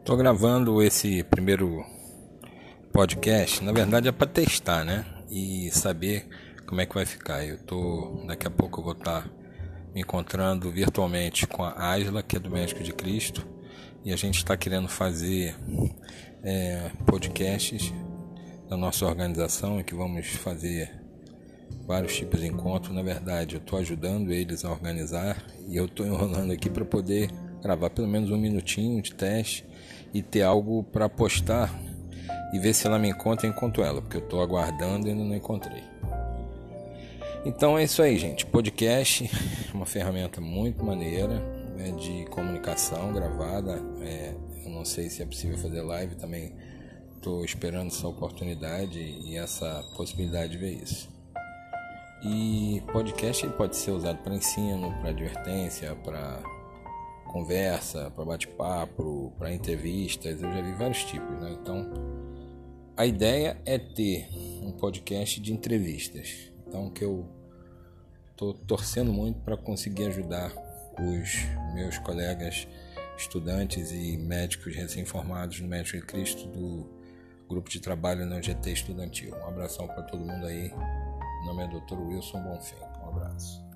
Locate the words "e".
5.30-5.70, 14.02-14.10, 25.68-25.76, 30.12-30.22, 32.52-32.58, 33.46-33.50, 35.06-35.10, 48.98-49.36, 52.22-52.82, 73.92-74.16